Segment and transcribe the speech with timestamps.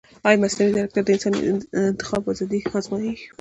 [0.27, 1.39] ایا مصنوعي ځیرکتیا د انساني
[1.89, 3.13] انتخاب ازادي نه ازموي؟